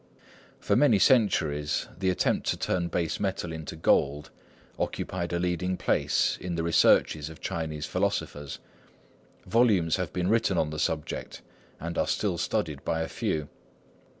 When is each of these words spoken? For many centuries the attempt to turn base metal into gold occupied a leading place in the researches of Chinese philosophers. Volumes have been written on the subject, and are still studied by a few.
For 0.59 0.75
many 0.75 0.97
centuries 0.97 1.87
the 1.95 2.09
attempt 2.09 2.47
to 2.47 2.57
turn 2.57 2.87
base 2.87 3.19
metal 3.19 3.53
into 3.53 3.75
gold 3.75 4.31
occupied 4.79 5.31
a 5.31 5.37
leading 5.37 5.77
place 5.77 6.39
in 6.41 6.55
the 6.55 6.63
researches 6.63 7.29
of 7.29 7.39
Chinese 7.39 7.85
philosophers. 7.85 8.57
Volumes 9.45 9.97
have 9.97 10.11
been 10.11 10.27
written 10.27 10.57
on 10.57 10.71
the 10.71 10.79
subject, 10.79 11.43
and 11.79 11.99
are 11.99 12.07
still 12.07 12.39
studied 12.39 12.83
by 12.83 13.01
a 13.01 13.07
few. 13.07 13.47